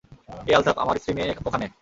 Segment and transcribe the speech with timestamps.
[0.47, 1.65] এই আলতাফ, আমার স্ত্রী-মেয়ে ওখানে।